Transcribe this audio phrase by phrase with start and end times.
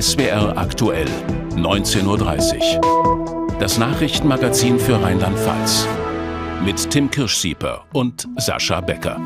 [0.00, 1.08] SWR aktuell,
[1.56, 3.56] 19.30 Uhr.
[3.58, 5.88] Das Nachrichtenmagazin für Rheinland-Pfalz.
[6.64, 9.20] Mit Tim Kirschsieper und Sascha Becker.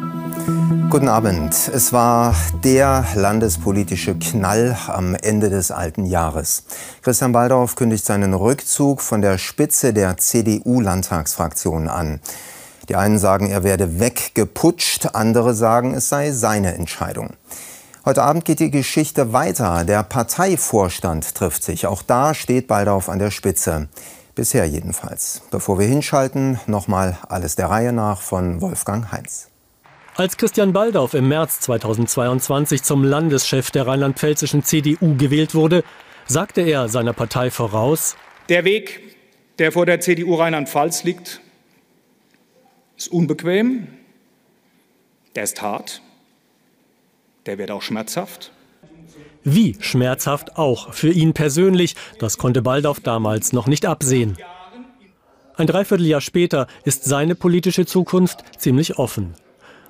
[0.88, 1.52] Guten Abend.
[1.52, 6.64] Es war der landespolitische Knall am Ende des alten Jahres.
[7.02, 12.20] Christian Baldorf kündigt seinen Rückzug von der Spitze der CDU-Landtagsfraktion an.
[12.88, 17.34] Die einen sagen, er werde weggeputscht, andere sagen, es sei seine Entscheidung.
[18.04, 19.84] Heute Abend geht die Geschichte weiter.
[19.84, 21.86] Der Parteivorstand trifft sich.
[21.86, 23.88] Auch da steht Baldauf an der Spitze.
[24.34, 25.42] Bisher jedenfalls.
[25.52, 29.50] Bevor wir hinschalten, nochmal alles der Reihe nach von Wolfgang Heinz.
[30.16, 35.84] Als Christian Baldauf im März 2022 zum Landeschef der rheinland-pfälzischen CDU gewählt wurde,
[36.26, 38.16] sagte er seiner Partei voraus,
[38.48, 39.16] der Weg,
[39.60, 41.40] der vor der CDU Rheinland-Pfalz liegt,
[42.96, 43.86] ist unbequem,
[45.36, 46.01] der ist hart,
[47.46, 48.52] der wird auch schmerzhaft.
[49.44, 54.36] Wie schmerzhaft auch für ihn persönlich, das konnte Baldauf damals noch nicht absehen.
[55.56, 59.34] Ein Dreivierteljahr später ist seine politische Zukunft ziemlich offen.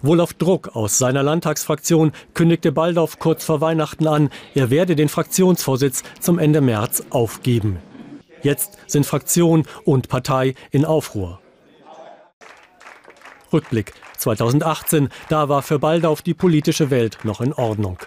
[0.01, 5.09] Wohl auf Druck aus seiner Landtagsfraktion kündigte Baldauf kurz vor Weihnachten an, er werde den
[5.09, 7.79] Fraktionsvorsitz zum Ende März aufgeben.
[8.43, 11.42] Jetzt sind Fraktion und Partei in Aufruhr.
[13.53, 17.99] Rückblick 2018, da war für Baldauf die politische Welt noch in Ordnung.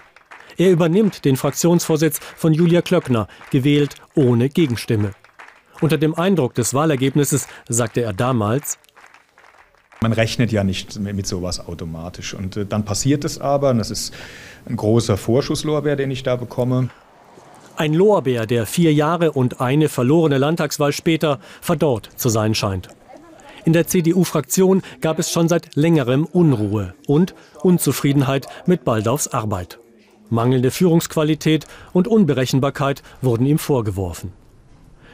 [0.58, 5.12] Er übernimmt den Fraktionsvorsitz von Julia Klöckner, gewählt ohne Gegenstimme.
[5.82, 8.80] Unter dem Eindruck des Wahlergebnisses sagte er damals,
[10.02, 12.34] man rechnet ja nicht mit sowas automatisch.
[12.34, 14.14] Und äh, dann passiert es aber, und das ist
[14.68, 16.90] ein großer Vorschusslorbeer, den ich da bekomme.
[17.76, 22.90] Ein Lorbeer, der vier Jahre und eine verlorene Landtagswahl später verdorrt zu sein scheint.
[23.66, 27.34] In der CDU-Fraktion gab es schon seit längerem Unruhe und
[27.64, 29.80] Unzufriedenheit mit Baldaufs Arbeit.
[30.30, 34.34] Mangelnde Führungsqualität und Unberechenbarkeit wurden ihm vorgeworfen.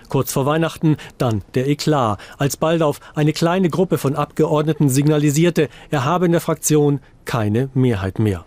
[0.09, 6.03] Kurz vor Weihnachten dann der Eklat, als Baldauf eine kleine Gruppe von Abgeordneten signalisierte, er
[6.03, 8.43] habe in der Fraktion keine Mehrheit mehr.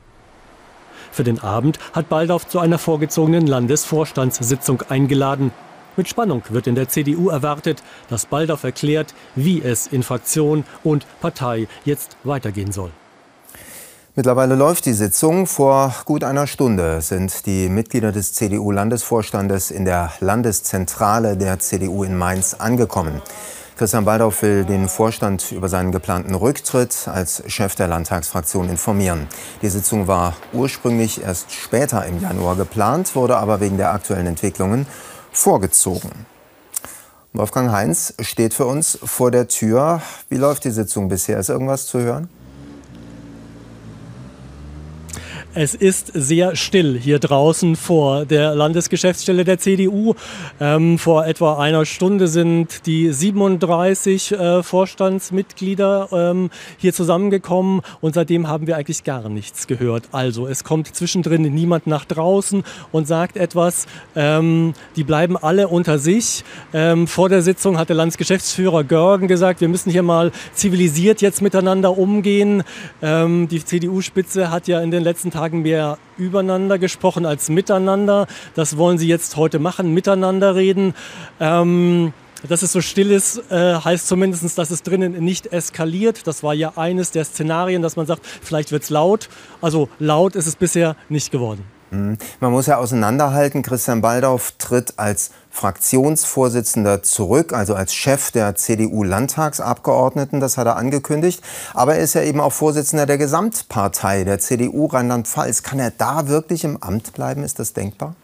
[1.12, 5.50] Für den Abend hat Baldauf zu einer vorgezogenen Landesvorstandssitzung eingeladen.
[5.96, 11.06] Mit Spannung wird in der CDU erwartet, dass Baldauf erklärt, wie es in Fraktion und
[11.20, 12.90] Partei jetzt weitergehen soll.
[14.16, 15.46] Mittlerweile läuft die Sitzung.
[15.46, 22.16] Vor gut einer Stunde sind die Mitglieder des CDU-Landesvorstandes in der Landeszentrale der CDU in
[22.16, 23.22] Mainz angekommen.
[23.76, 29.26] Christian Baldauf will den Vorstand über seinen geplanten Rücktritt als Chef der Landtagsfraktion informieren.
[29.62, 34.86] Die Sitzung war ursprünglich erst später im Januar geplant, wurde aber wegen der aktuellen Entwicklungen
[35.36, 36.26] vorgezogen.
[37.32, 40.00] Wolfgang Heinz steht für uns vor der Tür.
[40.28, 41.38] Wie läuft die Sitzung bisher?
[41.38, 42.28] Ist irgendwas zu hören?
[45.56, 50.14] Es ist sehr still hier draußen vor der Landesgeschäftsstelle der CDU.
[50.60, 58.48] Ähm, vor etwa einer Stunde sind die 37 äh, Vorstandsmitglieder ähm, hier zusammengekommen und seitdem
[58.48, 60.08] haben wir eigentlich gar nichts gehört.
[60.10, 63.86] Also es kommt zwischendrin niemand nach draußen und sagt etwas.
[64.16, 66.42] Ähm, die bleiben alle unter sich.
[66.72, 71.42] Ähm, vor der Sitzung hat der Landesgeschäftsführer Görgen gesagt, wir müssen hier mal zivilisiert jetzt
[71.42, 72.64] miteinander umgehen.
[73.00, 78.26] Ähm, die CDU-Spitze hat ja in den letzten Tagen Tagen mehr übereinander gesprochen als miteinander.
[78.54, 80.94] Das wollen sie jetzt heute machen, miteinander reden.
[81.38, 82.14] Ähm,
[82.48, 86.26] dass es so still ist, äh, heißt zumindest, dass es drinnen nicht eskaliert.
[86.26, 89.28] Das war ja eines der Szenarien, dass man sagt, vielleicht wird es laut.
[89.60, 91.64] Also laut ist es bisher nicht geworden.
[91.90, 92.16] Mhm.
[92.40, 100.40] Man muss ja auseinanderhalten, Christian Baldauf tritt als Fraktionsvorsitzender zurück, also als Chef der CDU-Landtagsabgeordneten,
[100.40, 101.44] das hat er angekündigt.
[101.74, 105.62] Aber er ist ja eben auch Vorsitzender der Gesamtpartei, der CDU Rheinland-Pfalz.
[105.62, 107.44] Kann er da wirklich im Amt bleiben?
[107.44, 108.16] Ist das denkbar?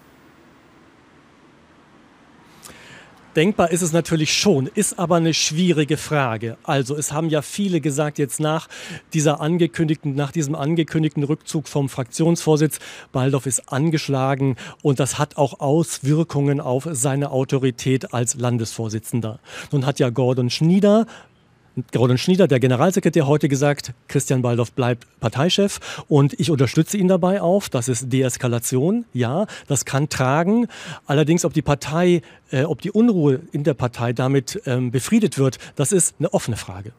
[3.36, 6.56] Denkbar ist es natürlich schon, ist aber eine schwierige Frage.
[6.64, 8.66] Also es haben ja viele gesagt, jetzt nach
[9.12, 12.80] dieser angekündigten, nach diesem angekündigten Rückzug vom Fraktionsvorsitz,
[13.12, 19.38] Baldorf ist angeschlagen und das hat auch Auswirkungen auf seine Autorität als Landesvorsitzender.
[19.70, 21.06] Nun hat ja Gordon Schnieder
[21.92, 27.40] Gordon Schnieder, der Generalsekretär, heute gesagt, Christian Baldorf bleibt Parteichef und ich unterstütze ihn dabei
[27.40, 27.68] auf.
[27.68, 30.66] Das ist Deeskalation, ja, das kann tragen.
[31.06, 35.58] Allerdings, ob die Partei, äh, ob die Unruhe in der Partei damit ähm, befriedet wird,
[35.76, 36.92] das ist eine offene Frage.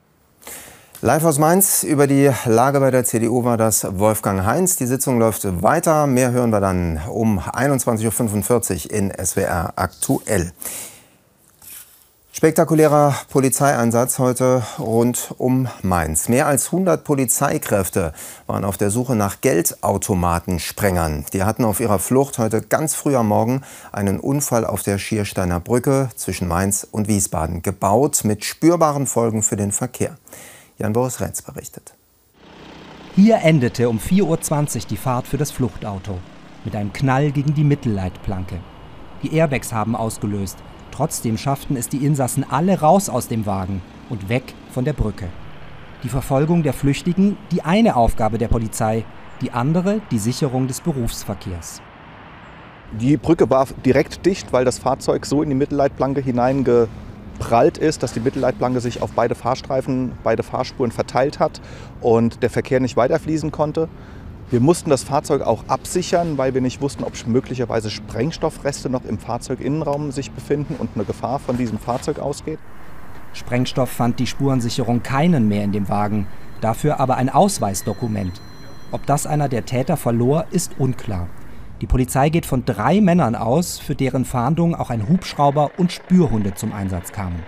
[1.04, 4.76] Live aus Mainz über die Lage bei der CDU war das Wolfgang Heinz.
[4.76, 6.06] Die Sitzung läuft weiter.
[6.06, 10.52] Mehr hören wir dann um 21.45 Uhr in SWR aktuell.
[12.42, 16.28] Spektakulärer Polizeieinsatz heute rund um Mainz.
[16.28, 18.14] Mehr als 100 Polizeikräfte
[18.48, 21.26] waren auf der Suche nach Geldautomatensprengern.
[21.34, 23.62] Die hatten auf ihrer Flucht heute ganz früh am Morgen
[23.92, 29.56] einen Unfall auf der Schiersteiner Brücke zwischen Mainz und Wiesbaden gebaut, mit spürbaren Folgen für
[29.56, 30.18] den Verkehr.
[30.80, 31.94] Jan-Boris Renz berichtet.
[33.16, 36.18] Hier endete um 4.20 Uhr die Fahrt für das Fluchtauto
[36.66, 38.62] mit einem Knall gegen die Mittelleitplanke.
[39.22, 40.58] Die Airbags haben ausgelöst.
[40.92, 45.28] Trotzdem schafften es die Insassen alle raus aus dem Wagen und weg von der Brücke.
[46.04, 49.06] Die Verfolgung der Flüchtigen, die eine Aufgabe der Polizei,
[49.42, 51.82] die andere die Sicherung des Berufsverkehrs.
[53.00, 58.14] Die Brücke war direkt dicht, weil das Fahrzeug so in die Mittelleitplanke hineingeprallt ist, dass
[58.14, 61.62] die Mittelleitplanke sich auf beide Fahrstreifen, beide Fahrspuren verteilt hat
[62.02, 63.88] und der Verkehr nicht weiterfließen konnte.
[64.52, 69.18] Wir mussten das Fahrzeug auch absichern, weil wir nicht wussten, ob möglicherweise Sprengstoffreste noch im
[69.18, 72.60] Fahrzeuginnenraum sich befinden und eine Gefahr von diesem Fahrzeug ausgeht.
[73.32, 76.28] Sprengstoff fand die Spurensicherung keinen mehr in dem Wagen,
[76.60, 78.42] dafür aber ein Ausweisdokument.
[78.92, 81.30] Ob das einer der Täter verlor, ist unklar.
[81.80, 86.56] Die Polizei geht von drei Männern aus, für deren Fahndung auch ein Hubschrauber und Spürhunde
[86.56, 87.42] zum Einsatz kamen.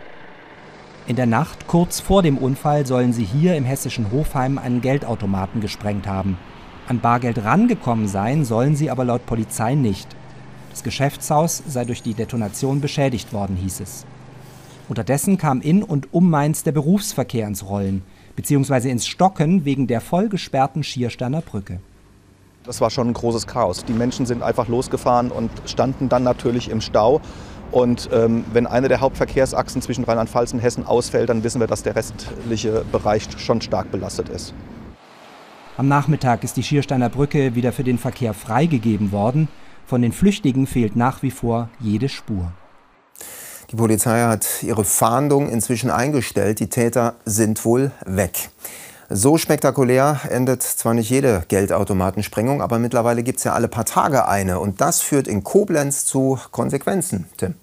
[1.06, 5.60] In der Nacht kurz vor dem Unfall sollen sie hier im hessischen Hofheim einen Geldautomaten
[5.60, 6.38] gesprengt haben.
[6.88, 10.07] An Bargeld rangekommen sein sollen sie aber laut Polizei nicht.
[10.71, 14.06] Das Geschäftshaus sei durch die Detonation beschädigt worden, hieß es.
[14.89, 18.03] Unterdessen kam in und um Mainz der Berufsverkehr ins Rollen,
[18.35, 21.80] beziehungsweise ins Stocken wegen der vollgesperrten Schiersteiner Brücke.
[22.65, 23.85] Das war schon ein großes Chaos.
[23.85, 27.21] Die Menschen sind einfach losgefahren und standen dann natürlich im Stau.
[27.71, 31.83] Und ähm, wenn eine der Hauptverkehrsachsen zwischen Rheinland-Pfalz und Hessen ausfällt, dann wissen wir, dass
[31.83, 34.53] der restliche Bereich schon stark belastet ist.
[35.75, 39.48] Am Nachmittag ist die Schiersteiner Brücke wieder für den Verkehr freigegeben worden.
[39.88, 42.52] Von den Flüchtigen fehlt nach wie vor jede Spur.
[43.72, 46.60] Die Polizei hat ihre Fahndung inzwischen eingestellt.
[46.60, 48.52] Die Täter sind wohl weg.
[49.10, 54.28] So spektakulär endet zwar nicht jede Geldautomatensprengung, aber mittlerweile gibt es ja alle paar Tage
[54.28, 54.60] eine.
[54.60, 57.26] Und das führt in Koblenz zu Konsequenzen.
[57.38, 57.56] Tim.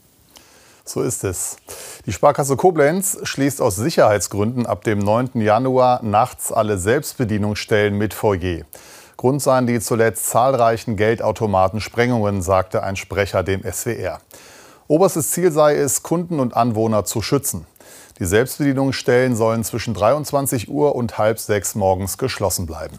[0.90, 1.56] So ist es.
[2.04, 5.40] Die Sparkasse Koblenz schließt aus Sicherheitsgründen ab dem 9.
[5.40, 8.64] Januar nachts alle Selbstbedienungsstellen mit Foyer.
[9.16, 14.18] Grund seien die zuletzt zahlreichen Geldautomatensprengungen, sagte ein Sprecher dem SWR.
[14.88, 17.66] Oberstes Ziel sei es, Kunden und Anwohner zu schützen.
[18.18, 22.98] Die Selbstbedienungsstellen sollen zwischen 23 Uhr und halb sechs morgens geschlossen bleiben.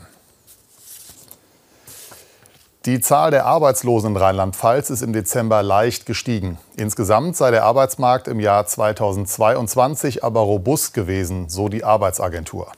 [2.85, 6.57] Die Zahl der Arbeitslosen in Rheinland-Pfalz ist im Dezember leicht gestiegen.
[6.77, 12.71] Insgesamt sei der Arbeitsmarkt im Jahr 2022 aber robust gewesen, so die Arbeitsagentur.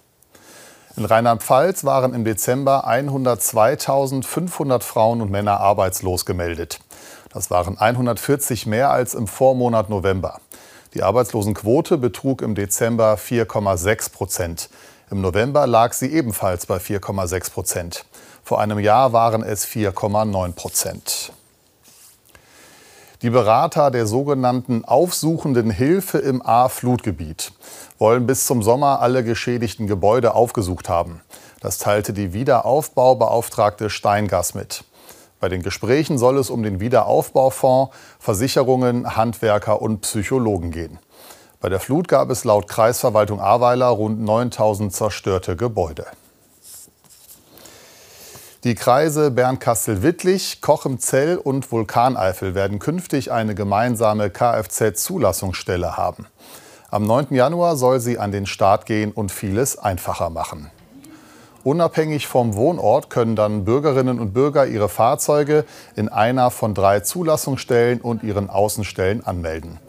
[0.98, 6.82] In Rheinland-Pfalz waren im Dezember 102.500 Frauen und Männer arbeitslos gemeldet.
[7.32, 10.42] Das waren 140 mehr als im Vormonat November.
[10.96, 14.70] Die Arbeitslosenquote betrug im Dezember 4,6 Prozent.
[15.14, 18.06] Im November lag sie ebenfalls bei 4,6 Prozent.
[18.44, 21.32] Vor einem Jahr waren es 4,9 Prozent.
[23.22, 27.52] Die Berater der sogenannten aufsuchenden Hilfe im A-Flutgebiet
[28.00, 31.22] wollen bis zum Sommer alle geschädigten Gebäude aufgesucht haben.
[31.62, 34.84] Das teilte die Wiederaufbaubeauftragte Steingas mit.
[35.40, 40.98] Bei den Gesprächen soll es um den Wiederaufbaufonds, Versicherungen, Handwerker und Psychologen gehen.
[41.64, 46.06] Bei der Flut gab es laut Kreisverwaltung Ahrweiler rund 9000 zerstörte Gebäude.
[48.66, 56.28] Die Kreise Bernkastel-Wittlich, Kochemzell und Vulkaneifel werden künftig eine gemeinsame Kfz-Zulassungsstelle haben.
[56.92, 57.28] Am 9.
[57.30, 60.70] Januar soll sie an den Start gehen und vieles einfacher machen.
[61.64, 65.64] Unabhängig vom Wohnort können dann Bürgerinnen und Bürger ihre Fahrzeuge
[65.96, 69.80] in einer von drei Zulassungsstellen und ihren Außenstellen anmelden.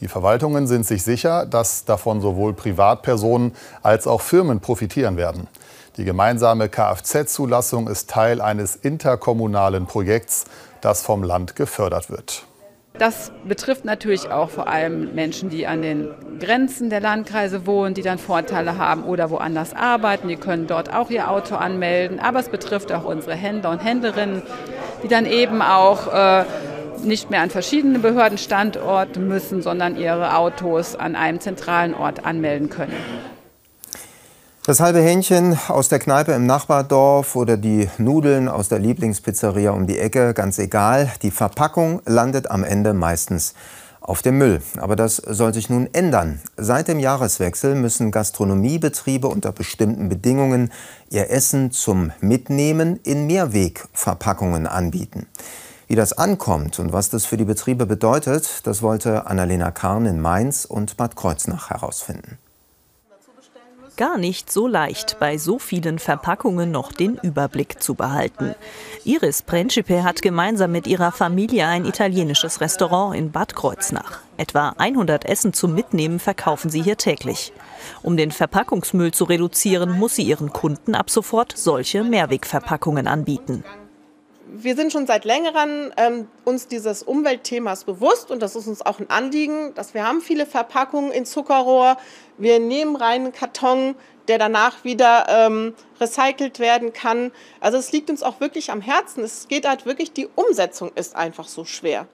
[0.00, 5.48] Die Verwaltungen sind sich sicher, dass davon sowohl Privatpersonen als auch Firmen profitieren werden.
[5.96, 10.44] Die gemeinsame Kfz-Zulassung ist Teil eines interkommunalen Projekts,
[10.80, 12.44] das vom Land gefördert wird.
[12.98, 16.08] Das betrifft natürlich auch vor allem Menschen, die an den
[16.40, 20.26] Grenzen der Landkreise wohnen, die dann Vorteile haben oder woanders arbeiten.
[20.26, 22.18] Die können dort auch ihr Auto anmelden.
[22.18, 24.42] Aber es betrifft auch unsere Händler und Händlerinnen,
[25.04, 26.44] die dann eben auch äh,
[27.04, 32.96] nicht mehr an verschiedene Behördenstandorte müssen, sondern ihre Autos an einem zentralen Ort anmelden können.
[34.68, 39.86] Das halbe Hähnchen aus der Kneipe im Nachbardorf oder die Nudeln aus der Lieblingspizzeria um
[39.86, 41.10] die Ecke, ganz egal.
[41.22, 43.54] Die Verpackung landet am Ende meistens
[44.02, 44.60] auf dem Müll.
[44.76, 46.40] Aber das soll sich nun ändern.
[46.56, 50.70] Seit dem Jahreswechsel müssen Gastronomiebetriebe unter bestimmten Bedingungen
[51.10, 55.26] ihr Essen zum Mitnehmen in Mehrwegverpackungen anbieten.
[55.88, 60.20] Wie das ankommt und was das für die Betriebe bedeutet, das wollte Annalena Karn in
[60.20, 62.36] Mainz und Bad Kreuznach herausfinden.
[63.96, 68.54] Gar nicht so leicht, bei so vielen Verpackungen noch den Überblick zu behalten.
[69.04, 74.20] Iris Principe hat gemeinsam mit ihrer Familie ein italienisches Restaurant in Bad Kreuznach.
[74.36, 77.52] Etwa 100 Essen zum Mitnehmen verkaufen sie hier täglich.
[78.02, 83.64] Um den Verpackungsmüll zu reduzieren, muss sie ihren Kunden ab sofort solche Mehrwegverpackungen anbieten
[84.50, 88.98] wir sind schon seit längerem ähm, uns dieses Umweltthemas bewusst und das ist uns auch
[88.98, 91.96] ein Anliegen, dass wir haben viele Verpackungen in Zuckerrohr.
[92.38, 93.94] Wir nehmen reinen Karton,
[94.28, 97.32] der danach wieder ähm, recycelt werden kann.
[97.60, 99.24] Also es liegt uns auch wirklich am Herzen.
[99.24, 102.06] Es geht halt wirklich, die Umsetzung ist einfach so schwer.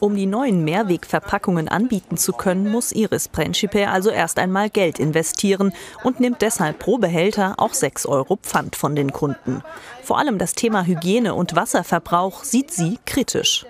[0.00, 5.72] Um die neuen Mehrwegverpackungen anbieten zu können, muss Iris Principe also erst einmal Geld investieren
[6.02, 9.62] und nimmt deshalb pro Behälter auch 6 Euro Pfand von den Kunden.
[10.02, 13.64] Vor allem das Thema Hygiene und Wasserverbrauch sieht sie kritisch.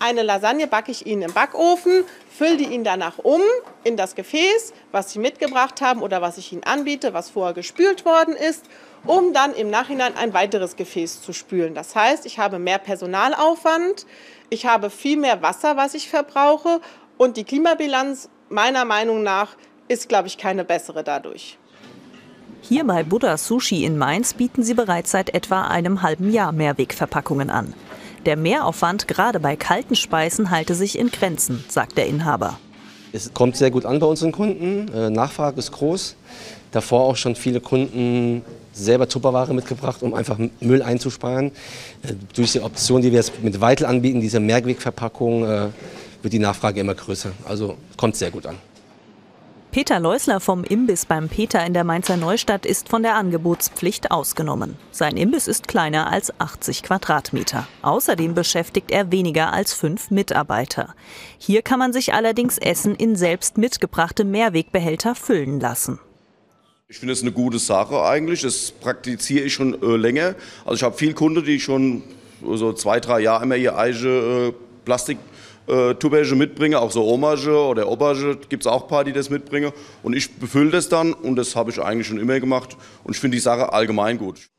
[0.00, 2.04] Eine Lasagne backe ich Ihnen im Backofen,
[2.36, 3.40] fülle die Ihnen danach um
[3.84, 8.04] in das Gefäß, was Sie mitgebracht haben oder was ich Ihnen anbiete, was vorher gespült
[8.04, 8.64] worden ist,
[9.06, 11.74] um dann im Nachhinein ein weiteres Gefäß zu spülen.
[11.74, 14.04] Das heißt, ich habe mehr Personalaufwand,
[14.50, 16.80] ich habe viel mehr Wasser, was ich verbrauche
[17.16, 19.56] und die Klimabilanz meiner Meinung nach
[19.88, 21.58] ist, glaube ich, keine bessere dadurch.
[22.62, 27.50] Hier bei Buddha Sushi in Mainz bieten sie bereits seit etwa einem halben Jahr Mehrwegverpackungen
[27.50, 27.74] an.
[28.24, 32.58] Der Mehraufwand gerade bei kalten Speisen halte sich in Grenzen, sagt der Inhaber.
[33.12, 34.88] Es kommt sehr gut an bei unseren Kunden.
[34.94, 36.16] Äh, Nachfrage ist groß.
[36.72, 38.42] Davor auch schon viele Kunden
[38.74, 41.52] selber Tupperware mitgebracht, um einfach Müll einzusparen.
[42.02, 45.68] Äh, durch die Option, die wir jetzt mit Weitel anbieten, diese Mehrwegverpackung, äh,
[46.22, 47.32] wird die Nachfrage immer größer.
[47.46, 48.56] Also kommt sehr gut an.
[49.74, 54.76] Peter Leusler vom Imbiss beim Peter in der Mainzer Neustadt ist von der Angebotspflicht ausgenommen.
[54.92, 57.66] Sein Imbiss ist kleiner als 80 Quadratmeter.
[57.82, 60.94] Außerdem beschäftigt er weniger als fünf Mitarbeiter.
[61.38, 65.98] Hier kann man sich allerdings Essen in selbst mitgebrachte Mehrwegbehälter füllen lassen.
[66.86, 68.42] Ich finde es eine gute Sache eigentlich.
[68.42, 70.34] Das praktiziere ich schon äh, länger.
[70.66, 72.02] Also ich habe viele Kunden, die schon
[72.42, 74.52] so zwei, drei Jahre immer ihr eigene äh,
[74.84, 75.16] Plastik
[75.66, 79.30] äh, Tubage mitbringe, auch so Omage oder Obage gibt es auch ein paar, die das
[79.30, 79.72] mitbringen.
[80.02, 83.20] Und ich befülle das dann und das habe ich eigentlich schon immer gemacht und ich
[83.20, 84.50] finde die Sache allgemein gut.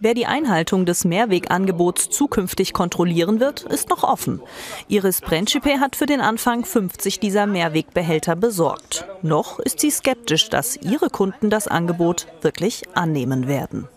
[0.00, 4.42] Wer die Einhaltung des Mehrwegangebots zukünftig kontrollieren wird, ist noch offen.
[4.88, 9.06] Iris Principe hat für den Anfang 50 dieser Mehrwegbehälter besorgt.
[9.22, 13.88] Noch ist sie skeptisch, dass ihre Kunden das Angebot wirklich annehmen werden.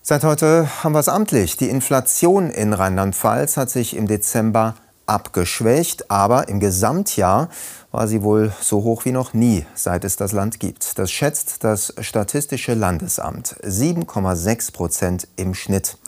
[0.00, 1.58] Seit heute haben wir es amtlich.
[1.58, 4.74] Die Inflation in Rheinland-Pfalz hat sich im Dezember
[5.04, 7.50] abgeschwächt, aber im Gesamtjahr
[7.98, 11.00] war sie wohl so hoch wie noch nie, seit es das Land gibt.
[11.00, 13.56] Das schätzt das Statistische Landesamt.
[13.64, 15.98] 7,6 Prozent im Schnitt.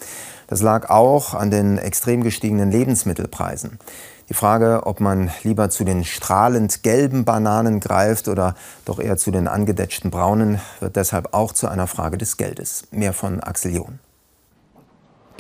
[0.47, 3.81] Das lag auch an den extrem gestiegenen Lebensmittelpreisen.
[4.29, 8.55] Die Frage, ob man lieber zu den strahlend gelben Bananen greift oder
[8.85, 12.85] doch eher zu den angedetschten braunen, wird deshalb auch zu einer Frage des Geldes.
[12.93, 13.99] Mehr von Axel John.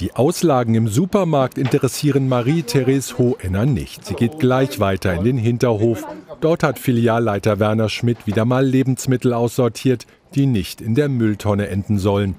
[0.01, 4.07] Die Auslagen im Supermarkt interessieren Marie-Therese Hohenner nicht.
[4.07, 6.07] Sie geht gleich weiter in den Hinterhof.
[6.41, 11.99] Dort hat Filialleiter Werner Schmidt wieder mal Lebensmittel aussortiert, die nicht in der Mülltonne enden
[11.99, 12.35] sollen.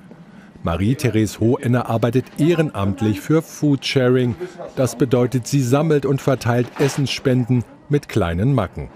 [0.63, 4.35] Marie-Therese Hohenner arbeitet ehrenamtlich für Foodsharing.
[4.75, 8.89] Das bedeutet, sie sammelt und verteilt Essensspenden mit kleinen Macken.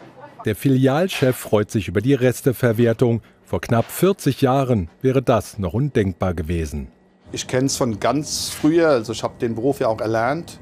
[0.45, 3.22] Der Filialchef freut sich über die Resteverwertung.
[3.43, 6.88] Vor knapp 40 Jahren wäre das noch undenkbar gewesen.
[7.32, 10.60] Ich kenne es von ganz früher, also ich habe den Beruf ja auch erlernt.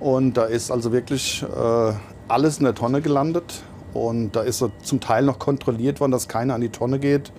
[0.00, 1.92] Und da ist also wirklich äh,
[2.28, 3.62] alles in der Tonne gelandet.
[3.92, 7.32] Und da ist so zum Teil noch kontrolliert worden, dass keiner an die Tonne geht,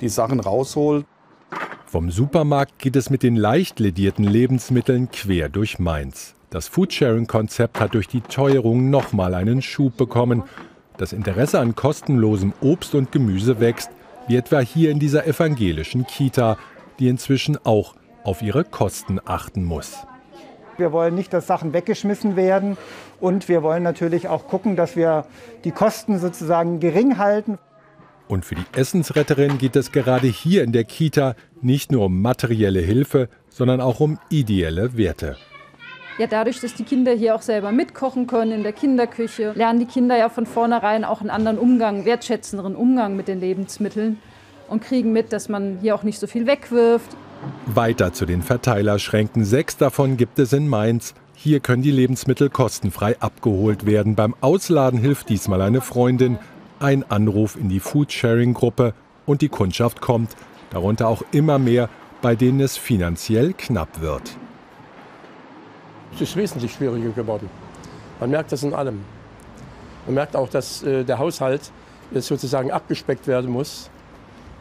[0.00, 1.04] die Sachen rausholt.
[1.86, 6.34] Vom Supermarkt geht es mit den leicht ledierten Lebensmitteln quer durch Mainz.
[6.50, 10.44] Das Foodsharing-Konzept hat durch die Teuerung nochmal einen Schub bekommen.
[10.98, 13.90] Das Interesse an kostenlosem Obst und Gemüse wächst,
[14.28, 16.58] wie etwa hier in dieser evangelischen Kita,
[16.98, 17.94] die inzwischen auch
[18.28, 20.06] auf ihre Kosten achten muss.
[20.76, 22.76] Wir wollen nicht, dass Sachen weggeschmissen werden
[23.20, 25.24] und wir wollen natürlich auch gucken, dass wir
[25.64, 27.58] die Kosten sozusagen gering halten.
[28.28, 32.80] Und für die Essensretterin geht es gerade hier in der Kita nicht nur um materielle
[32.80, 35.38] Hilfe, sondern auch um ideelle Werte.
[36.18, 39.86] Ja, dadurch, dass die Kinder hier auch selber mitkochen können in der Kinderküche, lernen die
[39.86, 44.18] Kinder ja von vornherein auch einen anderen Umgang, wertschätzenderen Umgang mit den Lebensmitteln
[44.68, 47.16] und kriegen mit, dass man hier auch nicht so viel wegwirft.
[47.66, 49.44] Weiter zu den Verteilerschränken.
[49.44, 51.14] Sechs davon gibt es in Mainz.
[51.34, 54.14] Hier können die Lebensmittel kostenfrei abgeholt werden.
[54.14, 56.38] Beim Ausladen hilft diesmal eine Freundin
[56.80, 58.94] ein Anruf in die Foodsharing-Gruppe
[59.26, 60.36] und die Kundschaft kommt,
[60.70, 61.88] darunter auch immer mehr,
[62.22, 64.36] bei denen es finanziell knapp wird.
[66.14, 67.48] es ist wesentlich schwieriger geworden.
[68.20, 69.04] Man merkt das in allem.
[70.06, 71.70] Man merkt auch, dass äh, der Haushalt
[72.14, 73.90] sozusagen abgespeckt werden muss.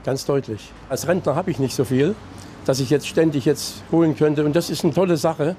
[0.04, 0.72] Ganz deutlich.
[0.90, 2.16] Als Rentner habe ich nicht so viel,
[2.68, 4.44] dass ich jetzt ständig jetzt holen könnte.
[4.44, 5.56] Und das ist eine tolle Sache,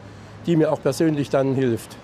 [0.46, 1.96] die mir auch persönlich dann hilft.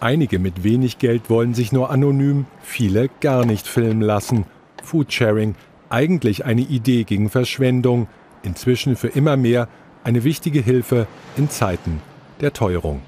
[0.00, 4.44] Einige mit wenig Geld wollen sich nur anonym, viele gar nicht filmen lassen.
[4.82, 5.54] Foodsharing,
[5.88, 8.08] eigentlich eine Idee gegen Verschwendung,
[8.42, 9.68] inzwischen für immer mehr
[10.02, 11.06] eine wichtige Hilfe
[11.36, 12.02] in Zeiten
[12.40, 13.00] der Teuerung.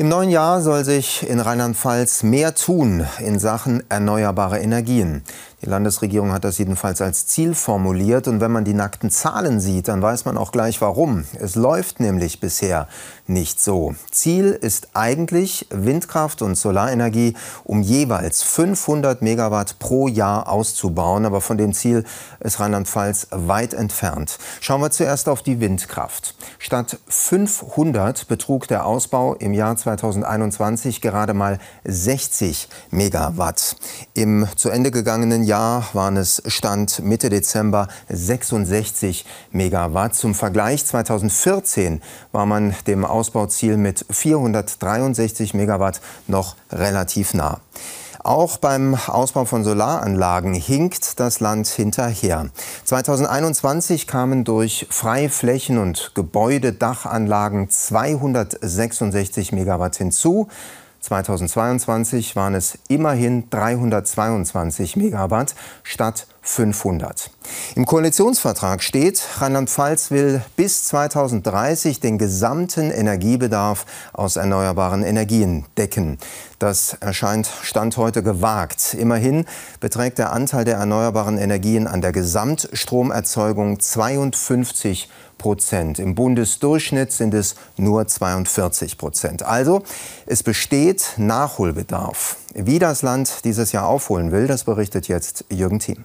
[0.00, 5.24] Im neuen Jahr soll sich in Rheinland-Pfalz mehr tun in Sachen erneuerbare Energien.
[5.62, 8.28] Die Landesregierung hat das jedenfalls als Ziel formuliert.
[8.28, 11.24] Und wenn man die nackten Zahlen sieht, dann weiß man auch gleich warum.
[11.38, 12.88] Es läuft nämlich bisher
[13.26, 13.94] nicht so.
[14.10, 21.26] Ziel ist eigentlich Windkraft und Solarenergie um jeweils 500 Megawatt pro Jahr auszubauen.
[21.26, 22.04] Aber von dem Ziel
[22.40, 24.38] ist Rheinland-Pfalz weit entfernt.
[24.62, 26.34] Schauen wir zuerst auf die Windkraft.
[26.58, 33.76] Statt 500 betrug der Ausbau im Jahr 2021 gerade mal 60 Megawatt.
[34.14, 40.14] Im zu Ende gegangenen Jahr waren es Stand Mitte Dezember 66 Megawatt.
[40.14, 47.58] Zum Vergleich 2014 war man dem Ausbauziel mit 463 Megawatt noch relativ nah.
[48.22, 52.50] Auch beim Ausbau von Solaranlagen hinkt das Land hinterher.
[52.84, 60.46] 2021 kamen durch Freiflächen und Gebäudedachanlagen 266 Megawatt hinzu.
[61.00, 67.30] 2022 waren es immerhin 322 Megawatt statt 500.
[67.74, 76.18] Im Koalitionsvertrag steht, Rheinland-Pfalz will bis 2030 den gesamten Energiebedarf aus erneuerbaren Energien decken.
[76.58, 78.94] Das erscheint Stand heute gewagt.
[78.94, 79.44] Immerhin
[79.80, 85.98] beträgt der Anteil der erneuerbaren Energien an der Gesamtstromerzeugung 52 Prozent.
[85.98, 89.42] Im Bundesdurchschnitt sind es nur 42 Prozent.
[89.42, 89.82] Also
[90.26, 92.36] es besteht Nachholbedarf.
[92.54, 96.04] Wie das Land dieses Jahr aufholen will, das berichtet jetzt Jürgen Thiem.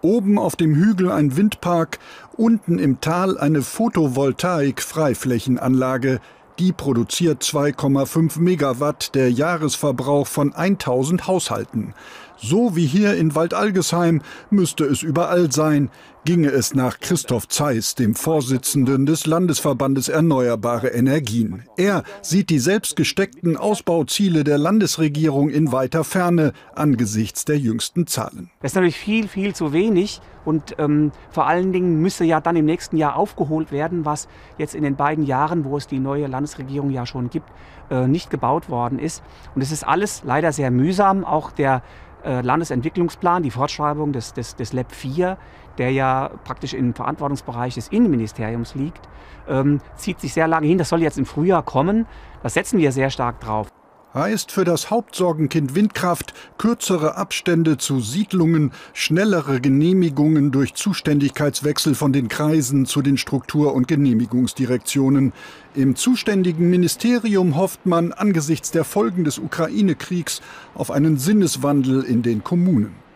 [0.00, 1.98] Oben auf dem Hügel ein Windpark,
[2.36, 6.20] unten im Tal eine Photovoltaik-Freiflächenanlage.
[6.60, 11.94] Die produziert 2,5 Megawatt, der Jahresverbrauch von 1000 Haushalten.
[12.40, 15.90] So wie hier in Waldalgesheim müsste es überall sein,
[16.24, 21.64] ginge es nach Christoph Zeiss, dem Vorsitzenden des Landesverbandes Erneuerbare Energien.
[21.76, 28.50] Er sieht die selbstgesteckten Ausbauziele der Landesregierung in weiter Ferne angesichts der jüngsten Zahlen.
[28.60, 30.20] Das ist natürlich viel, viel zu wenig.
[30.44, 34.74] Und ähm, vor allen Dingen müsste ja dann im nächsten Jahr aufgeholt werden, was jetzt
[34.74, 37.50] in den beiden Jahren, wo es die neue Landesregierung ja schon gibt,
[37.90, 39.22] äh, nicht gebaut worden ist.
[39.54, 41.24] Und es ist alles leider sehr mühsam.
[41.24, 41.82] Auch der
[42.24, 45.38] äh, Landesentwicklungsplan, die Fortschreibung des, des, des LEP 4,
[45.78, 49.08] der ja praktisch im Verantwortungsbereich des Innenministeriums liegt,
[49.48, 50.78] ähm, zieht sich sehr lange hin.
[50.78, 52.06] Das soll jetzt im Frühjahr kommen.
[52.42, 53.68] Da setzen wir sehr stark drauf
[54.14, 62.28] heißt für das Hauptsorgenkind Windkraft kürzere Abstände zu Siedlungen, schnellere Genehmigungen durch Zuständigkeitswechsel von den
[62.28, 65.32] Kreisen zu den Struktur- und Genehmigungsdirektionen.
[65.74, 70.40] Im zuständigen Ministerium hofft man angesichts der Folgen des Ukraine-Kriegs
[70.74, 73.07] auf einen Sinneswandel in den Kommunen.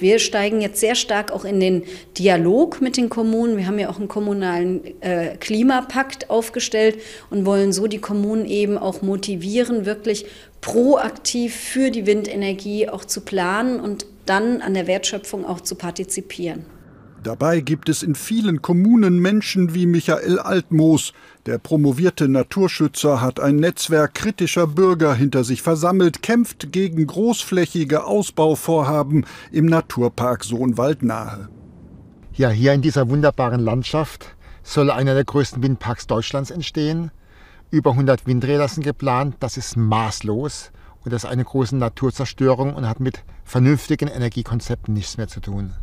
[0.00, 1.84] Wir steigen jetzt sehr stark auch in den
[2.18, 3.56] Dialog mit den Kommunen.
[3.56, 6.98] Wir haben ja auch einen kommunalen äh, Klimapakt aufgestellt
[7.30, 10.26] und wollen so die Kommunen eben auch motivieren, wirklich
[10.60, 16.64] proaktiv für die Windenergie auch zu planen und dann an der Wertschöpfung auch zu partizipieren.
[17.22, 21.12] Dabei gibt es in vielen Kommunen Menschen wie Michael Altmoos.
[21.44, 29.26] Der promovierte Naturschützer hat ein Netzwerk kritischer Bürger hinter sich versammelt, kämpft gegen großflächige Ausbauvorhaben
[29.52, 31.50] im Naturpark Sohnwald nahe.
[32.32, 37.10] Ja, hier in dieser wunderbaren Landschaft soll einer der größten Windparks Deutschlands entstehen.
[37.70, 39.36] Über 100 Windräder sind geplant.
[39.40, 40.72] Das ist maßlos
[41.04, 45.74] und das ist eine große Naturzerstörung und hat mit vernünftigen Energiekonzepten nichts mehr zu tun.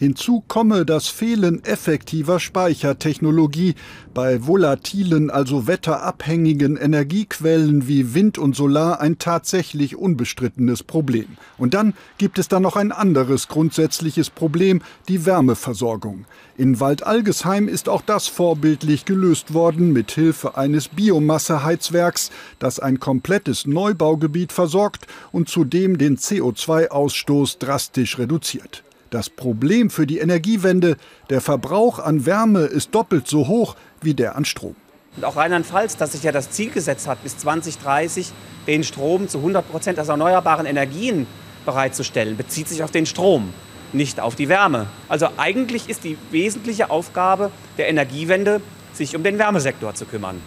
[0.00, 3.74] Hinzu komme das Fehlen effektiver Speichertechnologie
[4.14, 11.36] bei volatilen, also wetterabhängigen Energiequellen wie Wind und Solar ein tatsächlich unbestrittenes Problem.
[11.56, 16.26] Und dann gibt es da noch ein anderes grundsätzliches Problem, die Wärmeversorgung.
[16.56, 22.30] In Waldalgesheim ist auch das vorbildlich gelöst worden mit Hilfe eines Biomasseheizwerks,
[22.60, 28.84] das ein komplettes Neubaugebiet versorgt und zudem den CO2-Ausstoß drastisch reduziert.
[29.10, 30.96] Das Problem für die Energiewende,
[31.30, 34.76] der Verbrauch an Wärme ist doppelt so hoch wie der an Strom.
[35.16, 38.32] Und auch Rheinland-Pfalz, das sich ja das Ziel gesetzt hat, bis 2030
[38.66, 41.26] den Strom zu 100 Prozent aus erneuerbaren Energien
[41.64, 43.54] bereitzustellen, bezieht sich auf den Strom,
[43.94, 44.86] nicht auf die Wärme.
[45.08, 48.60] Also eigentlich ist die wesentliche Aufgabe der Energiewende,
[48.92, 50.40] sich um den Wärmesektor zu kümmern.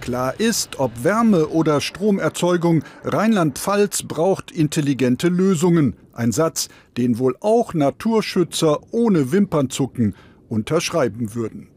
[0.00, 5.94] Klar ist, ob Wärme oder Stromerzeugung, Rheinland-Pfalz braucht intelligente Lösungen.
[6.12, 10.14] Ein Satz, den wohl auch Naturschützer ohne Wimpernzucken
[10.48, 11.68] unterschreiben würden.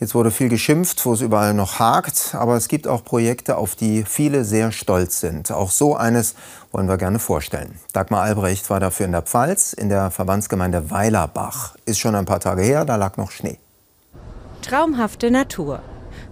[0.00, 3.76] Jetzt wurde viel geschimpft, wo es überall noch hakt, aber es gibt auch Projekte, auf
[3.76, 5.52] die viele sehr stolz sind.
[5.52, 6.36] Auch so eines
[6.72, 7.74] wollen wir gerne vorstellen.
[7.92, 11.76] Dagmar Albrecht war dafür in der Pfalz, in der Verbandsgemeinde Weilerbach.
[11.84, 13.58] Ist schon ein paar Tage her, da lag noch Schnee.
[14.62, 15.82] Traumhafte Natur.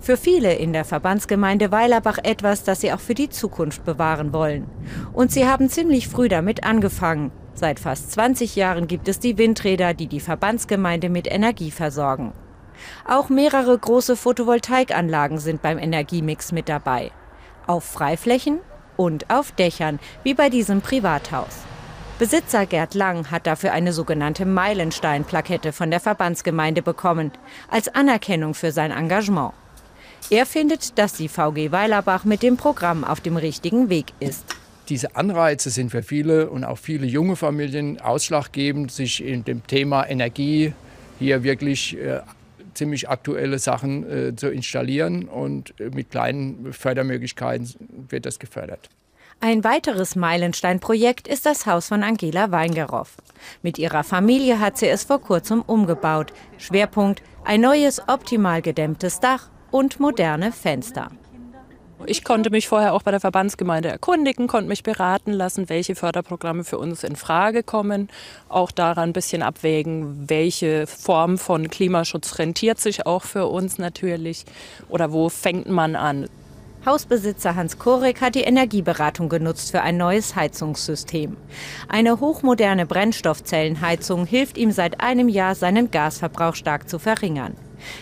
[0.08, 4.66] Für viele in der Verbandsgemeinde Weilerbach etwas, das sie auch für die Zukunft bewahren wollen.
[5.12, 7.30] Und sie haben ziemlich früh damit angefangen.
[7.52, 12.32] Seit fast 20 Jahren gibt es die Windräder, die die Verbandsgemeinde mit Energie versorgen.
[13.06, 17.10] Auch mehrere große Photovoltaikanlagen sind beim Energiemix mit dabei.
[17.66, 18.60] Auf Freiflächen
[18.96, 21.54] und auf Dächern, wie bei diesem Privathaus.
[22.18, 27.30] Besitzer Gerd Lang hat dafür eine sogenannte Meilenstein-Plakette von der Verbandsgemeinde bekommen,
[27.70, 29.52] als Anerkennung für sein Engagement.
[30.30, 34.44] Er findet, dass die VG Weilerbach mit dem Programm auf dem richtigen Weg ist.
[34.90, 40.06] Diese Anreize sind für viele und auch viele junge Familien ausschlaggebend, sich in dem Thema
[40.06, 40.74] Energie
[41.18, 42.20] hier wirklich äh,
[42.74, 47.66] ziemlich aktuelle Sachen äh, zu installieren und äh, mit kleinen Fördermöglichkeiten
[48.10, 48.90] wird das gefördert.
[49.40, 53.16] Ein weiteres Meilensteinprojekt ist das Haus von Angela Weingeroff.
[53.62, 56.34] Mit ihrer Familie hat sie es vor kurzem umgebaut.
[56.58, 61.10] Schwerpunkt ein neues optimal gedämmtes Dach und moderne Fenster.
[62.06, 66.62] Ich konnte mich vorher auch bei der Verbandsgemeinde erkundigen, konnte mich beraten lassen, welche Förderprogramme
[66.62, 68.08] für uns in Frage kommen.
[68.48, 74.44] Auch daran ein bisschen abwägen, welche Form von Klimaschutz rentiert sich auch für uns natürlich
[74.88, 76.28] oder wo fängt man an.
[76.86, 81.36] Hausbesitzer Hans Korek hat die Energieberatung genutzt für ein neues Heizungssystem.
[81.88, 87.54] Eine hochmoderne Brennstoffzellenheizung hilft ihm seit einem Jahr, seinen Gasverbrauch stark zu verringern.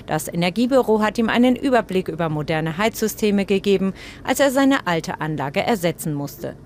[0.07, 3.93] Das Energiebüro hat ihm einen Überblick über moderne Heizsysteme gegeben,
[4.25, 6.57] als er seine alte Anlage ersetzen musste.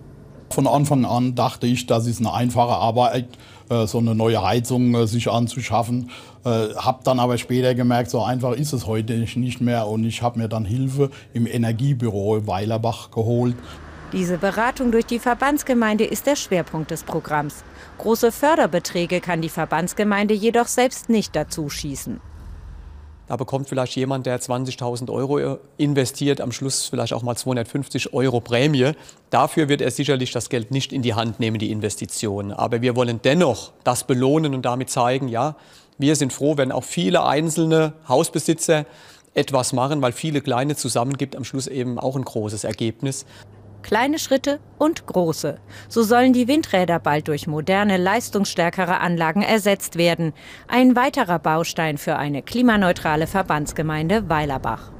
[0.51, 3.29] Von Anfang an dachte ich, das ist eine einfache Arbeit,
[3.69, 6.11] äh, so eine neue Heizung äh, sich anzuschaffen.
[6.45, 10.23] Äh, habe dann aber später gemerkt, so einfach ist es heute nicht mehr und ich
[10.23, 13.55] habe mir dann Hilfe im Energiebüro Weilerbach geholt.
[14.13, 17.63] Diese Beratung durch die Verbandsgemeinde ist der Schwerpunkt des Programms.
[17.99, 22.21] Große Förderbeträge kann die Verbandsgemeinde jedoch selbst nicht dazu schießen.
[23.31, 28.41] Da bekommt vielleicht jemand, der 20.000 Euro investiert, am Schluss vielleicht auch mal 250 Euro
[28.41, 28.91] Prämie.
[29.31, 32.51] Dafür wird er sicherlich das Geld nicht in die Hand nehmen, die Investition.
[32.51, 35.55] Aber wir wollen dennoch das belohnen und damit zeigen, ja,
[35.97, 38.85] wir sind froh, wenn auch viele einzelne Hausbesitzer
[39.33, 43.27] etwas machen, weil viele kleine zusammen gibt am Schluss eben auch ein großes Ergebnis.
[43.83, 45.59] Kleine Schritte und große.
[45.89, 50.33] So sollen die Windräder bald durch moderne, leistungsstärkere Anlagen ersetzt werden.
[50.69, 54.93] Ein weiterer Baustein für eine klimaneutrale Verbandsgemeinde Weilerbach.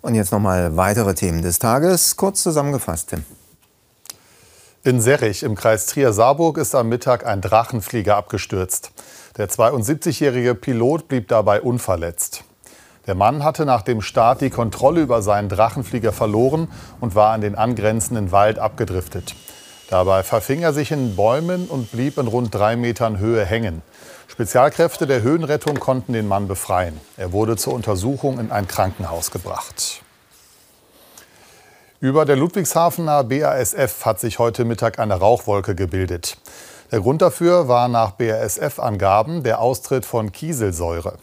[0.00, 3.24] Und jetzt nochmal weitere Themen des Tages, kurz zusammengefasst, Tim.
[4.84, 8.90] In Serrich im Kreis Trier-Saarburg ist am Mittag ein Drachenflieger abgestürzt.
[9.36, 12.42] Der 72-jährige Pilot blieb dabei unverletzt.
[13.06, 16.68] Der Mann hatte nach dem Start die Kontrolle über seinen Drachenflieger verloren
[17.00, 19.34] und war an den angrenzenden Wald abgedriftet.
[19.90, 23.82] Dabei verfing er sich in Bäumen und blieb in rund drei Metern Höhe hängen.
[24.28, 26.98] Spezialkräfte der Höhenrettung konnten den Mann befreien.
[27.16, 30.02] Er wurde zur Untersuchung in ein Krankenhaus gebracht.
[32.00, 36.38] Über der Ludwigshafener BASF hat sich heute Mittag eine Rauchwolke gebildet.
[36.92, 41.14] Der Grund dafür war nach BASF-Angaben der Austritt von Kieselsäure.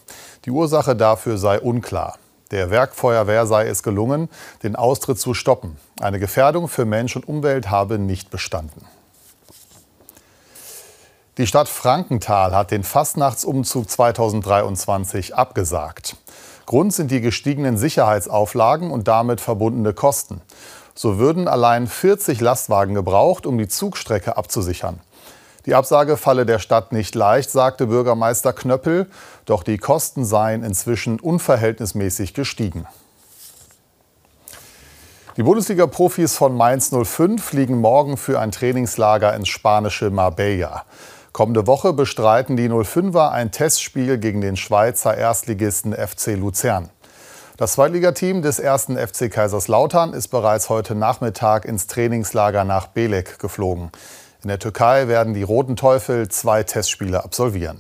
[0.46, 2.18] Die Ursache dafür sei unklar.
[2.50, 4.30] Der Werkfeuerwehr sei es gelungen,
[4.64, 5.78] den Austritt zu stoppen.
[6.02, 8.84] Eine Gefährdung für Mensch und Umwelt habe nicht bestanden.
[11.38, 16.16] Die Stadt Frankenthal hat den Fastnachtsumzug 2023 abgesagt.
[16.66, 20.42] Grund sind die gestiegenen Sicherheitsauflagen und damit verbundene Kosten.
[20.96, 25.00] So würden allein 40 Lastwagen gebraucht, um die Zugstrecke abzusichern.
[25.70, 29.06] Die Absage falle der Stadt nicht leicht, sagte Bürgermeister Knöppel,
[29.46, 32.88] doch die Kosten seien inzwischen unverhältnismäßig gestiegen.
[35.38, 40.86] Die Bundesliga-Profis von Mainz 05 fliegen morgen für ein Trainingslager ins spanische Marbella.
[41.34, 46.90] Kommende Woche bestreiten die 05er ein Testspiel gegen den Schweizer Erstligisten FC Luzern.
[47.58, 53.92] Das Zweitligateam des ersten FC Kaiserslautern ist bereits heute Nachmittag ins Trainingslager nach Belek geflogen.
[54.42, 57.80] In der Türkei werden die Roten Teufel zwei Testspiele absolvieren.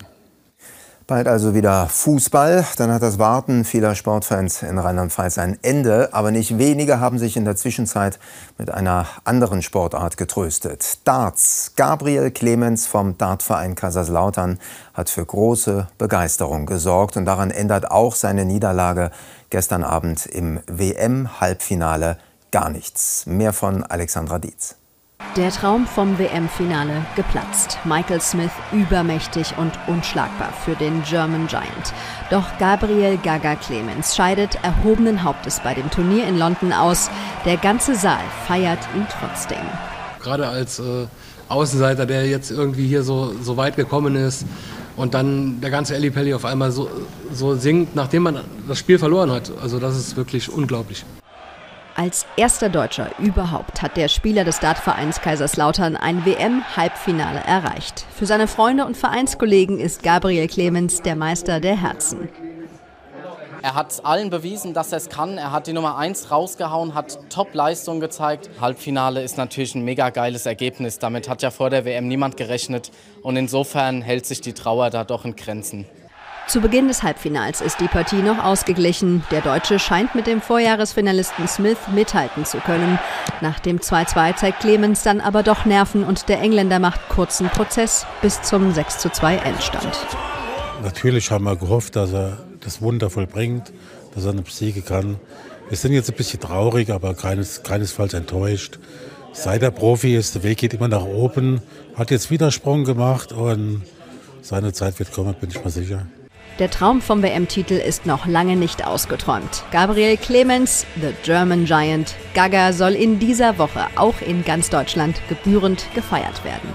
[1.08, 2.66] Bald also wieder Fußball.
[2.78, 6.10] Dann hat das Warten vieler Sportfans in Rheinland-Pfalz ein Ende.
[6.12, 8.20] Aber nicht wenige haben sich in der Zwischenzeit
[8.58, 11.00] mit einer anderen Sportart getröstet.
[11.06, 11.72] Darts.
[11.78, 14.60] Gabriel Clemens vom Dartverein Kaiserslautern
[14.94, 17.16] hat für große Begeisterung gesorgt.
[17.16, 19.12] Und daran ändert auch seine Niederlage
[19.50, 22.18] gestern Abend im WM-Halbfinale
[22.52, 23.26] gar nichts.
[23.26, 24.79] Mehr von Alexandra Dietz.
[25.40, 27.80] Der Traum vom WM-Finale geplatzt.
[27.86, 31.94] Michael Smith übermächtig und unschlagbar für den German Giant.
[32.30, 37.10] Doch Gabriel Gaga Clemens scheidet erhobenen Hauptes bei dem Turnier in London aus.
[37.46, 39.66] Der ganze Saal feiert ihn trotzdem.
[40.22, 41.08] Gerade als äh,
[41.48, 44.46] Außenseiter, der jetzt irgendwie hier so, so weit gekommen ist
[44.98, 46.90] und dann der ganze Ellie Pelli auf einmal so,
[47.32, 49.54] so singt, nachdem man das Spiel verloren hat.
[49.62, 51.06] Also das ist wirklich unglaublich.
[51.96, 58.06] Als erster Deutscher überhaupt hat der Spieler des Dartvereins Kaiserslautern ein WM-Halbfinale erreicht.
[58.16, 62.30] Für seine Freunde und Vereinskollegen ist Gabriel Clemens der Meister der Herzen.
[63.62, 65.38] Er hat allen bewiesen, dass er es kann.
[65.38, 68.50] Er hat die Nummer 1 rausgehauen, hat Top-Leistung gezeigt.
[68.62, 71.00] Halbfinale ist natürlich ein mega geiles Ergebnis.
[71.00, 72.92] Damit hat ja vor der WM niemand gerechnet.
[73.22, 75.86] Und insofern hält sich die Trauer da doch in Grenzen.
[76.50, 79.24] Zu Beginn des Halbfinals ist die Partie noch ausgeglichen.
[79.30, 82.98] Der Deutsche scheint mit dem Vorjahresfinalisten Smith mithalten zu können.
[83.40, 88.08] Nach dem 2-2 zeigt Clemens dann aber doch Nerven und der Engländer macht kurzen Prozess
[88.24, 90.08] bis zum 6-2 Endstand.
[90.82, 93.72] Natürlich haben wir gehofft, dass er das Wunder vollbringt,
[94.16, 95.18] dass er eine besiegen kann.
[95.68, 98.80] Wir sind jetzt ein bisschen traurig, aber keines, keinesfalls enttäuscht.
[99.34, 101.62] Seit er Profi ist, der Weg geht immer nach oben,
[101.94, 103.84] hat jetzt wieder Sprung gemacht und
[104.42, 106.08] seine Zeit wird kommen, bin ich mir sicher.
[106.60, 109.64] Der Traum vom WM-Titel ist noch lange nicht ausgeträumt.
[109.72, 115.86] Gabriel Clemens, The German Giant, Gaga soll in dieser Woche auch in ganz Deutschland gebührend
[115.96, 116.70] gefeiert werden.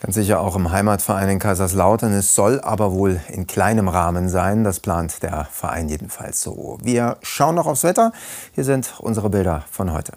[0.00, 2.12] Ganz sicher auch im Heimatverein in Kaiserslautern.
[2.12, 4.64] Es soll aber wohl in kleinem Rahmen sein.
[4.64, 6.76] Das plant der Verein jedenfalls so.
[6.82, 8.12] Wir schauen noch aufs Wetter.
[8.54, 10.12] Hier sind unsere Bilder von heute.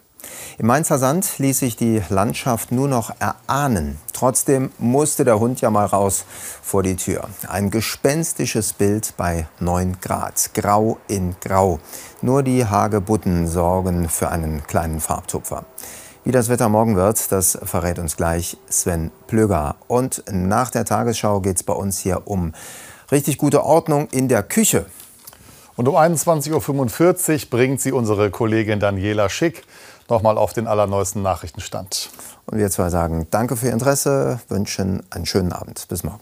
[0.57, 3.97] Im Mainzer Sand ließ sich die Landschaft nur noch erahnen.
[4.13, 6.25] Trotzdem musste der Hund ja mal raus
[6.61, 7.27] vor die Tür.
[7.47, 10.51] Ein gespenstisches Bild bei 9 Grad.
[10.53, 11.79] Grau in Grau.
[12.21, 15.65] Nur die Hagebutten sorgen für einen kleinen Farbtupfer.
[16.23, 19.75] Wie das Wetter morgen wird, das verrät uns gleich Sven Plöger.
[19.87, 22.53] Und nach der Tagesschau geht es bei uns hier um
[23.11, 24.85] richtig gute Ordnung in der Küche.
[25.75, 26.51] Und um 21.45
[27.33, 29.63] Uhr bringt sie unsere Kollegin Daniela Schick
[30.09, 32.09] nochmal auf den allerneuesten Nachrichtenstand.
[32.45, 35.87] Und wir zwei sagen Danke für Ihr Interesse, wünschen einen schönen Abend.
[35.87, 36.19] Bis morgen.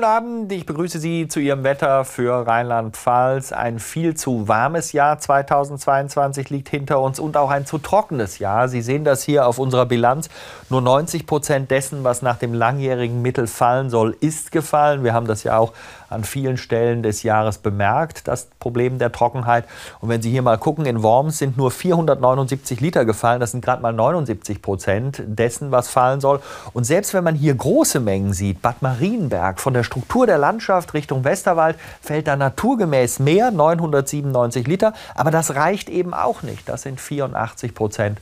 [0.00, 3.52] Guten Abend, ich begrüße Sie zu Ihrem Wetter für Rheinland-Pfalz.
[3.52, 8.70] Ein viel zu warmes Jahr 2022 liegt hinter uns und auch ein zu trockenes Jahr.
[8.70, 10.30] Sie sehen das hier auf unserer Bilanz.
[10.70, 15.04] Nur 90 Prozent dessen, was nach dem langjährigen Mittel fallen soll, ist gefallen.
[15.04, 15.74] Wir haben das ja auch
[16.10, 19.64] an vielen Stellen des Jahres bemerkt, das Problem der Trockenheit.
[20.00, 23.40] Und wenn Sie hier mal gucken, in Worms sind nur 479 Liter gefallen.
[23.40, 26.40] Das sind gerade mal 79 Prozent dessen, was fallen soll.
[26.72, 30.94] Und selbst wenn man hier große Mengen sieht, Bad Marienberg, von der Struktur der Landschaft
[30.94, 34.92] Richtung Westerwald fällt da naturgemäß mehr, 997 Liter.
[35.14, 36.68] Aber das reicht eben auch nicht.
[36.68, 38.20] Das sind 84 Prozent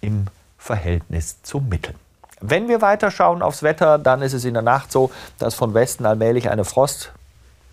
[0.00, 0.26] im
[0.58, 1.94] Verhältnis zum Mittel.
[2.46, 5.72] Wenn wir weiter schauen aufs Wetter, dann ist es in der Nacht so, dass von
[5.72, 7.10] Westen allmählich eine Frost,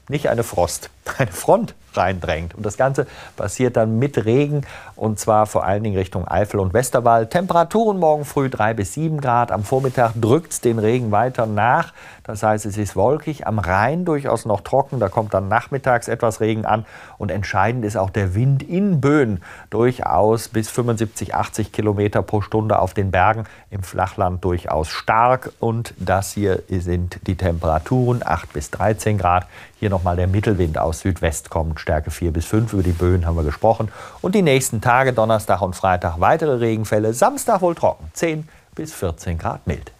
[0.08, 2.56] nicht eine Frost, eine Front reindrängt.
[2.56, 4.62] Und das Ganze passiert dann mit Regen
[4.96, 7.32] und zwar vor allen Dingen Richtung Eifel und Westerwald.
[7.32, 9.52] Temperaturen morgen früh 3 bis 7 Grad.
[9.52, 11.94] Am Vormittag drückt es den Regen weiter nach.
[12.24, 13.48] Das heißt, es ist wolkig.
[13.48, 15.00] Am Rhein durchaus noch trocken.
[15.00, 16.86] Da kommt dann nachmittags etwas Regen an.
[17.18, 19.42] Und entscheidend ist auch der Wind in Böen.
[19.70, 23.46] Durchaus bis 75, 80 Kilometer pro Stunde auf den Bergen.
[23.70, 25.52] Im Flachland durchaus stark.
[25.60, 29.48] Und das hier sind die Temperaturen 8 bis 13 Grad.
[29.82, 31.80] Hier nochmal der Mittelwind aus Südwest kommt.
[31.80, 32.72] Stärke 4 bis 5.
[32.74, 33.92] Über die Böen haben wir gesprochen.
[34.22, 37.16] Und die nächsten Tage, Donnerstag und Freitag, weitere Regenfälle.
[37.16, 38.12] Samstag wohl trocken.
[38.14, 39.92] 10 bis 14 Grad mild.